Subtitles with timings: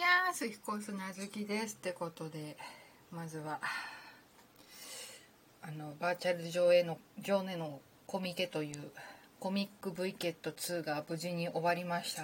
[0.00, 2.56] にゃーす彦砂好きですってことで
[3.12, 3.60] まずは
[5.60, 8.78] あのバーチャル上映の上映のコミケという
[9.40, 12.22] コミック V ケット2が無事に終わりました。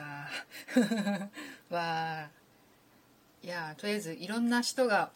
[1.69, 3.47] わー。
[3.47, 5.11] いやとりあえずいろんな人が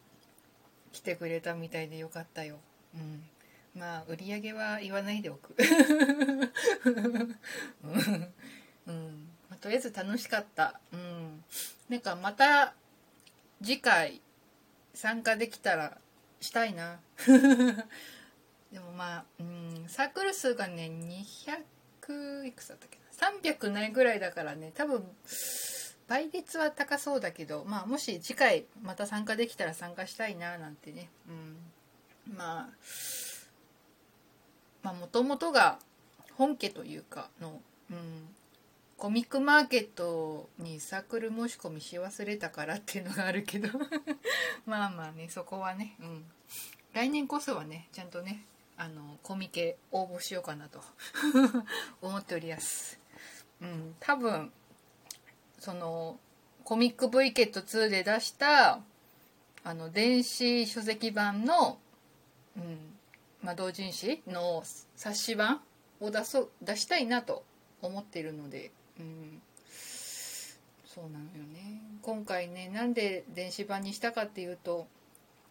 [0.92, 2.58] 来てくれたみたいでよかったよ。
[2.94, 3.24] うん。
[3.74, 5.56] まあ売り上げは言わないでおく。
[8.86, 9.30] うん。
[9.48, 10.78] まあ、とりあえず楽しかった。
[10.92, 11.19] うん。
[11.88, 12.74] なんかまた
[13.62, 14.20] 次回
[14.94, 15.98] 参加できたら
[16.40, 17.00] したいな。
[18.72, 23.04] でもまあうんサークル数がね200いくつだったっけな。
[23.42, 25.04] 300ないぐらいだからね多分
[26.06, 31.10] 倍率は高そうだけどまあもし次回また参加できたら参加したいななんてね。
[31.28, 32.36] うん。
[32.36, 32.68] まあ
[34.82, 35.78] まあもともとが
[36.36, 38.28] 本家というかの、うん、
[39.00, 43.70] コミックマーケットにサークル申し込みし忘れたからっていうのがあるけど。
[44.66, 46.30] まあまあねそこはね、うん、
[46.92, 48.44] 来年こそはねちゃんとね
[48.76, 50.84] あのコミケ応募しようかなと。
[52.02, 53.00] 思っております。
[53.62, 54.52] うん、多分
[55.58, 56.20] その
[56.64, 58.82] コミック V ケット2で出した
[59.64, 61.78] あの電子書籍版の、
[62.54, 62.98] うん
[63.40, 64.62] まあ、同人誌の
[64.94, 65.62] 冊子版
[66.00, 67.46] を出そう出したいなと
[67.80, 68.70] 思っているので、
[69.00, 69.42] うん、
[70.86, 71.80] そうなのよね。
[72.02, 74.86] 今回ねなんで電子版にしたかっていうと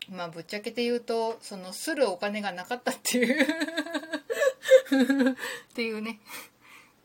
[0.09, 3.43] まあぶっちゃけて言うとそのするお金がなかったっていう。
[5.31, 5.35] っ
[5.73, 6.19] ていうね。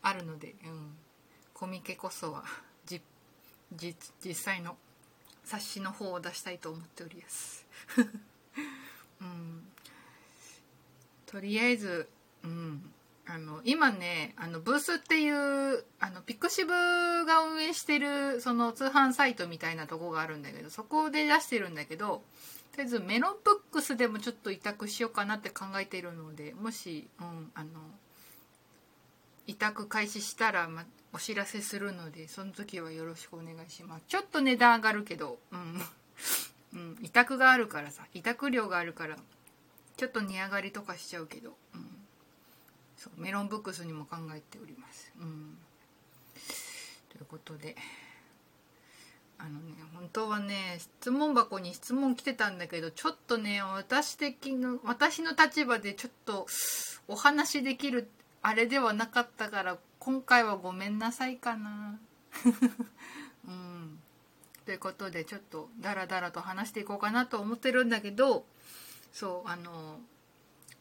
[0.01, 0.95] あるので、うん、
[1.53, 2.43] コミケこそは
[2.85, 3.01] じ
[3.75, 4.77] じ実際の
[5.43, 7.65] 冊子の方を出したいと思っております。
[9.21, 9.67] うん。
[11.25, 12.07] とりあえず、
[12.43, 12.93] うん、
[13.27, 22.21] あの今ねあのブースっていうあのピクシブが運営してるその通販サイトみたいなとこがあるんだけどそこで出してるんだけど
[22.71, 27.69] とりあえずメロンブックスでもちょっと委託しようかなって考えてるのでもし、うん、あの
[29.47, 34.03] 委託開始したら、ま、お知らせするのでその時はよろしくお願いします。
[34.07, 35.81] ちょっと値段上がるけど、うん。
[36.73, 39.15] うん、委託があるからさ委託料があるから
[39.95, 41.87] ちょっと値上がりとかしちゃうけど、うん、
[43.05, 45.13] そうメロンブックスにも考えております。
[45.21, 45.57] うん、
[47.09, 47.75] ということで
[49.37, 56.47] あのね本当はね質問箱に質問来てたんだけどちょっとね私的の私の立場でちょっと
[57.07, 58.09] お話できる
[58.41, 61.99] あれではなかったから今回はごめんなさいかな。
[63.47, 63.99] うん、
[64.65, 68.47] ということでちょっとダラダラと話していこうかなと思ってるんだけど
[69.13, 69.99] そうあの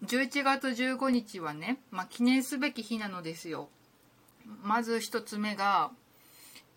[0.03, 3.69] 11月15日はね、まあ、記念すべき日なのですよ。
[4.63, 5.91] まず一つ目が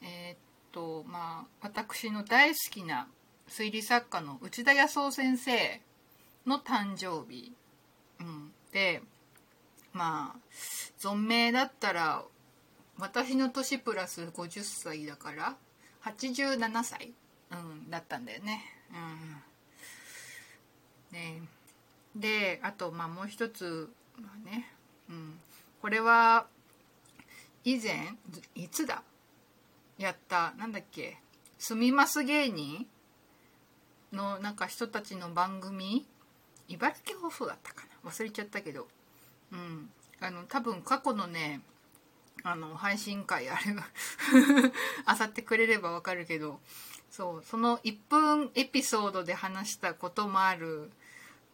[0.01, 0.37] えー、っ
[0.71, 3.07] とまあ私の大好きな
[3.49, 5.81] 推理作家の内田康夫先生
[6.45, 7.53] の誕生日、
[8.19, 9.01] うん、で
[9.93, 10.39] まあ
[10.99, 12.23] 存命だったら
[12.99, 15.55] 私の年プラス50歳だから
[16.03, 17.13] 87歳、
[17.51, 18.63] うん、だったんだよね。
[21.11, 21.17] うん。
[21.17, 21.41] ね
[22.19, 23.89] であとまあもう一つ、
[24.19, 24.71] まあね
[25.09, 25.39] うん、
[25.81, 26.47] これは
[27.63, 28.15] 以前
[28.55, 29.03] いつだ？
[29.97, 31.17] やったなんだっけ
[31.57, 32.87] 「住みます芸人」
[34.13, 36.05] のなんか人たちの番組？
[36.67, 38.09] 茨城放送だったかな？
[38.09, 38.87] 忘れちゃったけど。
[39.51, 39.89] うん。
[40.19, 41.61] あの多分過去のね
[42.43, 43.87] あの配信会あれが
[45.05, 46.59] あさってくれればわかるけど。
[47.09, 50.91] そうその1分エピソードで話したこともある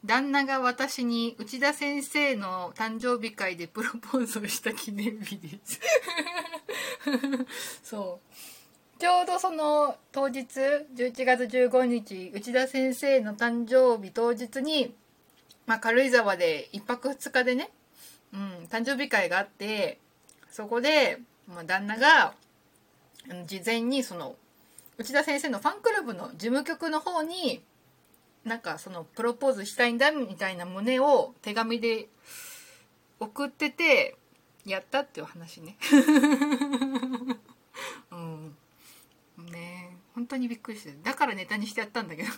[0.06, 5.80] 旦那が私に内田先生の誕生日会でプロポーズをした記念日です。
[7.84, 8.34] そう。
[9.00, 10.46] ちょうどその当日
[10.96, 14.96] 11月15日内田先生の誕生日当日に、
[15.66, 17.69] まあ、軽井沢で1泊2日でね、
[18.34, 20.00] うん、誕生日会があって
[20.52, 22.34] そこで、まあ、旦那が
[23.46, 24.36] 事前にその
[24.97, 27.62] 内田先生のファンクラブの事務局の方に
[28.45, 32.10] なんかそのプロポーズしたいんだみたいな旨を手紙で
[33.19, 34.18] 送ってて
[34.66, 35.78] やったっていう話ね。
[38.12, 38.57] うん。
[39.38, 39.98] ね。
[40.13, 40.94] 本当にびっくりして。
[41.04, 42.30] だからネタにしてやったんだけど。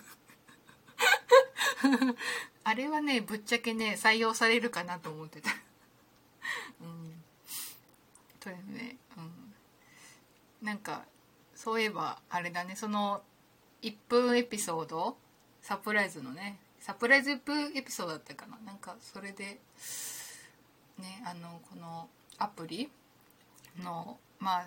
[2.63, 5.51] あれはねぶっちゃけね採用されるかなと思ってた。
[6.81, 7.23] うん。
[8.39, 9.53] とりあえずねうん。
[10.61, 11.05] なんか
[11.55, 12.75] そういえばあれだね。
[12.75, 13.23] その
[13.81, 15.17] 1分エピソード
[15.65, 18.55] サプライズのねサプライズエピソードだったかな。
[18.63, 19.57] なんかそれで
[20.99, 22.07] ねあのこの
[22.37, 22.87] アプリ
[23.83, 24.65] のまあ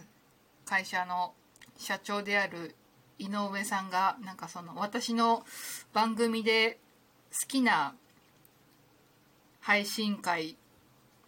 [0.65, 1.35] 会社の
[1.77, 2.75] 社長である
[3.21, 5.47] 井上さんがなんかその私の
[5.93, 6.79] 番組で
[7.31, 7.95] 好きな
[9.61, 10.57] 配信会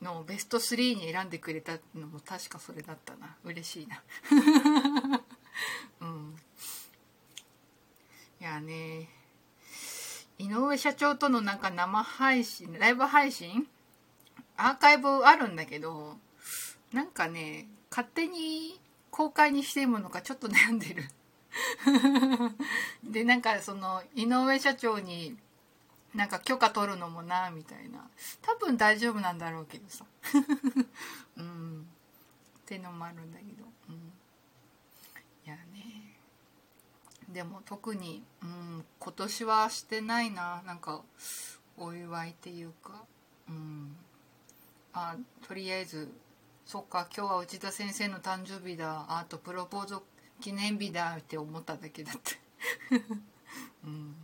[0.02, 3.36] のベスト3に選んでくれたのも確かそれだったな。
[3.44, 4.02] 嬉しいな
[6.00, 6.36] うん
[8.40, 9.20] いやね
[10.40, 13.66] 井上社長とのなんか生配信ライブ配信？
[14.56, 16.16] アーカイブあるんだけど
[16.92, 18.78] なんかね勝手に
[19.10, 21.04] 公開にしてるのかちょっと悩んでる。
[23.02, 25.36] でなんかその井上社長に
[26.14, 28.08] なんか許可取るのもなみたいな。
[28.42, 30.04] 多分大丈夫なんだろうけどさ。
[31.36, 31.86] うん。
[32.60, 33.94] ってのもあるんだけど、うん、
[35.44, 36.16] いやね
[37.32, 41.02] でも特に、うん、今年はしてないななんか
[41.76, 43.04] お祝いっていうか。
[43.48, 43.96] うん。
[44.92, 45.16] あ
[45.46, 46.08] とりあえず
[46.66, 49.06] そっか今日は内田先生の誕生日だ。
[49.08, 49.96] あとプロポーズ
[50.40, 52.38] 記念日だって思っただけだって。
[53.84, 54.14] うん。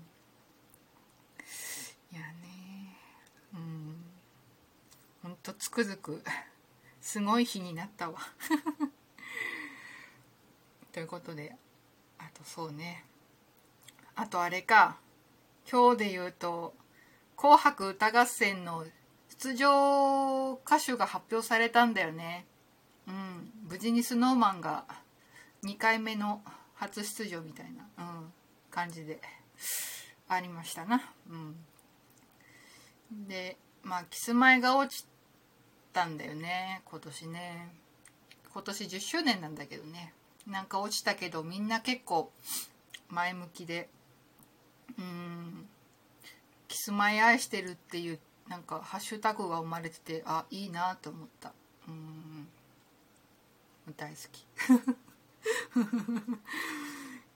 [2.13, 2.97] いやね。
[3.55, 3.97] うん。
[5.23, 6.23] ほんとつくづく。
[7.01, 8.19] すごい日になったわ。
[10.93, 11.55] ということで
[12.37, 13.05] とそうね。
[14.15, 14.99] あとあれか。
[15.71, 16.75] 今日で言うと
[17.37, 18.87] 「紅白歌合戦」の
[19.29, 22.47] 出場歌手が発表されたんだよね。
[23.07, 23.53] うん。
[23.69, 24.85] 無事に snowman が
[25.65, 26.43] 2回目の
[26.75, 28.33] 初出場みたいな、うん、
[28.71, 29.21] 感じで
[30.29, 31.03] ありましたな。
[31.29, 31.35] う
[33.15, 35.07] ん、でまあキスマイが落ち
[35.93, 36.83] たんだよね。
[36.85, 37.69] 今年ね。
[38.53, 40.13] 今年10周年なんだけどね。
[40.47, 42.31] なんか落ちたけどみんな結構
[43.09, 43.89] 前向きで
[44.99, 45.69] うん
[46.69, 51.53] キスマイ愛してるっていうなんかハッシュタグが生まれててあいいなと思った。
[51.89, 52.49] うん。
[53.97, 54.41] 大好き。
[55.79, 55.83] い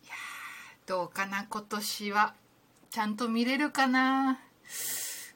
[0.06, 0.14] や
[0.86, 2.34] どうかな今年は。
[2.90, 4.40] ちゃんと見れるかな。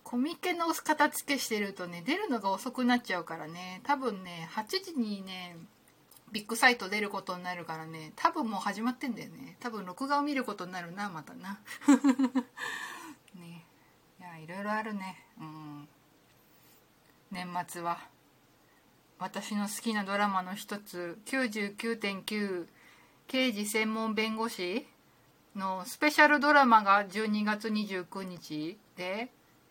[0.03, 3.81] コミケの片付けしてるとね出るのが遅くなっちゃうからね。
[3.85, 5.57] 多分ね8時にね
[6.33, 8.13] ビッグサイト出ることになるからね。
[8.17, 9.57] 多分もう始まってんだよね。
[9.61, 11.61] 多分録画を見ることになるなまたな。
[13.35, 13.65] ね。
[14.21, 15.25] いやいろいろあるね。
[15.39, 15.89] うん。
[17.31, 18.15] 年末は。
[19.19, 22.67] 私の好きなドラマの一つ99.9
[23.27, 24.87] 刑事専門弁護士
[25.57, 29.31] のスペシャルドラマが12月29日で、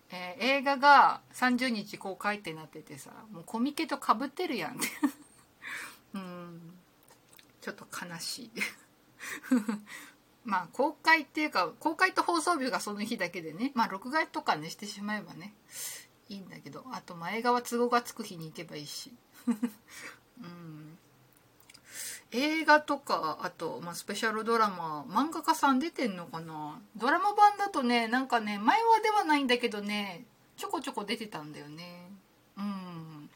[0.10, 5.14] えー、映画が30日公開ってなっててさもうコミケとかぶってるやんってうん。
[7.64, 8.52] ちょっと悲しい。
[10.44, 13.72] まあ公開っていうか公開と放送日がその日だけでね。
[13.74, 15.54] まあ録画とかねしてしまえばね。
[16.28, 16.84] いいんだけど。
[16.92, 19.14] あと前映画は都合がつく日に行けばいいし。
[19.48, 20.98] うん。
[22.32, 26.82] 映画とかあと、まあ、スペシャルドラマ漫画家さん出てんのかな。
[26.98, 30.26] ドラマ版だとねなんかね前話ではないんだけどね
[30.58, 32.12] ちょこちょこ出てたんだよね。
[32.58, 33.30] うん。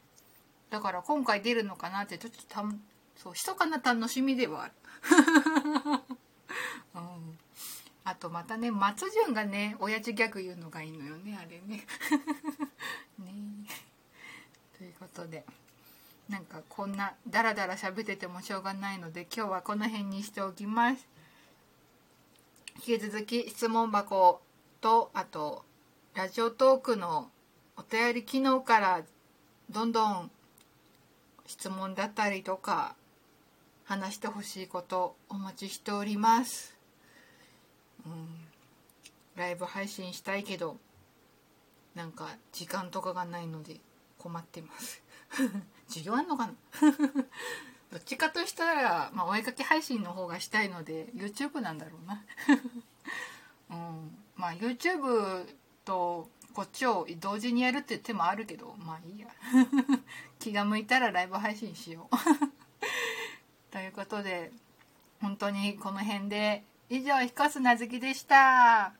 [0.68, 2.62] だから今回出るのかなってちょっとた
[3.22, 4.72] そう密かな楽しみではある、
[6.94, 7.38] うん、
[8.04, 11.84] あとまたね松潤がね親父ギャグ言うのがいいのよねあれね。
[13.18, 13.34] ね。
[14.78, 15.44] ということで。
[16.28, 21.06] なんかこんなダラダラ喋っててもしょうがないので今日はこの辺にしておきます。
[22.86, 24.42] 引き続き質問箱
[24.80, 25.64] とあと
[26.14, 27.30] ラジオトークの
[27.76, 29.02] お便り機能から
[29.70, 30.30] どんどん
[31.46, 32.94] 質問だったりとか
[33.88, 36.76] 話してほしいことお待ちしております、
[38.04, 38.28] うん、
[39.34, 40.76] ライブ配信したいけど
[41.94, 43.76] なんか時間とかがないので
[44.18, 45.02] 困ってます。
[45.90, 46.52] 需要あんのかな？
[47.90, 52.22] どっちかとしたら、まあ、お絵かき配信の方がしたいので YouTube なんだろうな。
[53.70, 54.18] うん。
[54.36, 55.48] まあ YouTube
[55.84, 59.28] とこっちを同時にやるって手もあるけどまあいいや。
[60.38, 62.57] 気が向いたらライブ配信しよう。
[63.70, 64.50] ということで
[65.20, 68.97] 本当にこの辺で以上ひかすなずきでした。